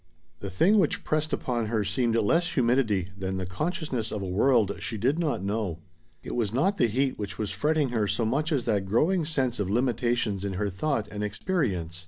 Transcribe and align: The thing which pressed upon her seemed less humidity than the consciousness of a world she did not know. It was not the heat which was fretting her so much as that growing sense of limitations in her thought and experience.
The 0.39 0.49
thing 0.49 0.79
which 0.79 1.03
pressed 1.03 1.31
upon 1.31 1.67
her 1.67 1.83
seemed 1.83 2.15
less 2.15 2.53
humidity 2.55 3.09
than 3.15 3.37
the 3.37 3.45
consciousness 3.45 4.11
of 4.11 4.23
a 4.23 4.27
world 4.27 4.77
she 4.81 4.97
did 4.97 5.19
not 5.19 5.43
know. 5.43 5.77
It 6.23 6.33
was 6.33 6.51
not 6.51 6.77
the 6.77 6.87
heat 6.87 7.19
which 7.19 7.37
was 7.37 7.51
fretting 7.51 7.89
her 7.89 8.07
so 8.07 8.25
much 8.25 8.51
as 8.51 8.65
that 8.65 8.87
growing 8.87 9.25
sense 9.25 9.59
of 9.59 9.69
limitations 9.69 10.43
in 10.43 10.53
her 10.53 10.71
thought 10.71 11.07
and 11.11 11.23
experience. 11.23 11.99